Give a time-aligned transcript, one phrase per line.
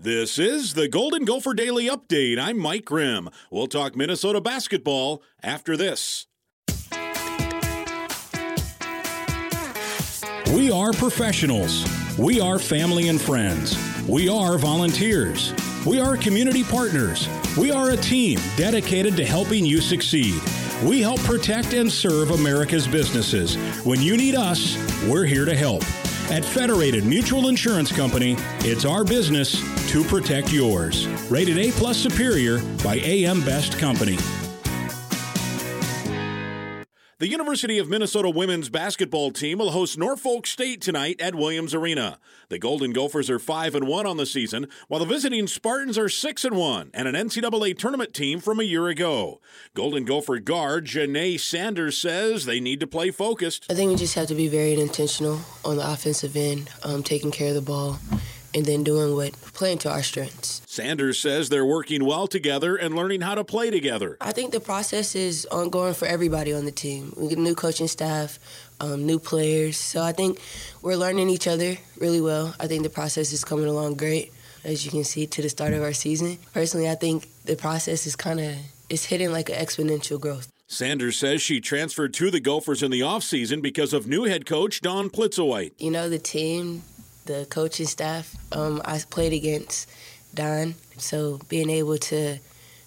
[0.00, 2.38] This is the Golden Gopher Daily Update.
[2.38, 3.28] I'm Mike Grimm.
[3.50, 6.28] We'll talk Minnesota basketball after this.
[10.54, 11.84] We are professionals.
[12.16, 13.76] We are family and friends.
[14.08, 15.52] We are volunteers.
[15.84, 17.28] We are community partners.
[17.56, 20.40] We are a team dedicated to helping you succeed.
[20.84, 23.56] We help protect and serve America's businesses.
[23.84, 24.76] When you need us,
[25.08, 25.82] we're here to help.
[26.30, 31.06] At Federated Mutual Insurance Company, it's our business to protect yours.
[31.30, 34.18] Rated A plus superior by AM Best Company.
[37.20, 42.20] The University of Minnesota women's basketball team will host Norfolk State tonight at Williams Arena.
[42.48, 46.08] The Golden Gophers are 5 and 1 on the season, while the visiting Spartans are
[46.08, 49.40] 6 and 1 and an NCAA tournament team from a year ago.
[49.74, 53.66] Golden Gopher guard Janay Sanders says they need to play focused.
[53.68, 57.32] I think we just have to be very intentional on the offensive end, um, taking
[57.32, 57.98] care of the ball
[58.54, 60.62] and then doing what playing to our strengths.
[60.66, 64.16] Sanders says they're working well together and learning how to play together.
[64.20, 67.12] I think the process is ongoing for everybody on the team.
[67.16, 68.38] We get new coaching staff,
[68.80, 70.40] um, new players, so I think
[70.82, 72.54] we're learning each other really well.
[72.60, 74.32] I think the process is coming along great,
[74.64, 76.38] as you can see to the start of our season.
[76.52, 78.54] Personally, I think the process is kind of
[78.88, 80.50] it's hitting like an exponential growth.
[80.70, 84.82] Sanders says she transferred to the Gophers in the offseason because of new head coach
[84.82, 85.72] Dawn Plitzuweit.
[85.78, 86.82] You know, the team
[87.28, 88.34] the coaching staff.
[88.50, 89.88] Um, I played against
[90.34, 92.38] Dawn, so being able to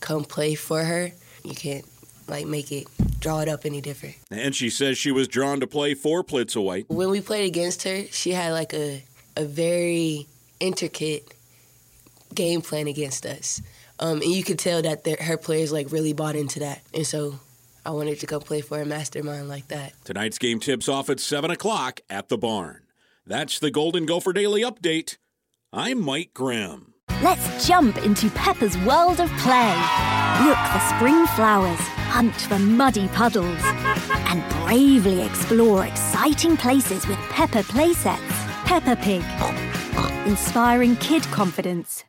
[0.00, 1.10] come play for her,
[1.42, 1.84] you can't
[2.28, 2.86] like make it
[3.18, 4.16] draw it up any different.
[4.30, 6.84] And she says she was drawn to play for Plitzuweit.
[6.88, 9.02] When we played against her, she had like a
[9.36, 10.26] a very
[10.60, 11.34] intricate
[12.34, 13.60] game plan against us,
[13.98, 17.40] um, and you could tell that her players like really bought into that, and so.
[17.84, 19.92] I wanted to come play for a mastermind like that.
[20.02, 22.80] Tonight's game tips off at 7 o'clock at the barn.
[23.28, 25.16] That's the Golden Gopher Daily Update.
[25.72, 26.94] I'm Mike Grimm.
[27.24, 29.74] Let's jump into Peppa's world of play.
[30.44, 33.58] Look for spring flowers, hunt for muddy puddles,
[34.28, 38.30] and bravely explore exciting places with Peppa playsets.
[38.64, 39.24] Peppa Pig,
[40.24, 42.04] inspiring kid confidence.